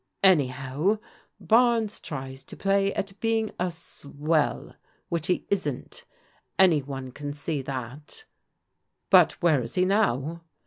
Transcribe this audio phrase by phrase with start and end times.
[0.23, 0.97] Anyhow,
[1.39, 4.75] Barnes tries to play at being a swell,
[5.09, 6.05] which he isn't.
[6.57, 8.25] Any one can see that""
[9.11, 10.41] But where is he now?